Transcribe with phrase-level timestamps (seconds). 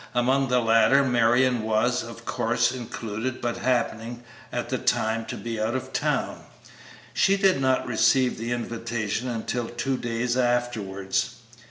[0.15, 5.61] Among the latter Marion was, of course, included, but happening at the time to be
[5.61, 6.41] out of town,
[7.13, 11.35] she did not receive the invitation until two days afterwards.